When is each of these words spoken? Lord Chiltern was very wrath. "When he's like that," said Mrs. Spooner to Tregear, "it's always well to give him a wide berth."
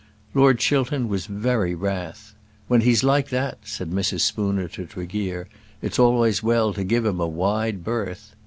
Lord 0.33 0.57
Chiltern 0.57 1.09
was 1.09 1.27
very 1.27 1.75
wrath. 1.75 2.33
"When 2.67 2.81
he's 2.81 3.03
like 3.03 3.29
that," 3.29 3.59
said 3.63 3.91
Mrs. 3.91 4.21
Spooner 4.21 4.67
to 4.69 4.87
Tregear, 4.87 5.47
"it's 5.79 5.99
always 5.99 6.41
well 6.41 6.73
to 6.73 6.83
give 6.83 7.05
him 7.05 7.19
a 7.19 7.27
wide 7.27 7.83
berth." 7.83 8.33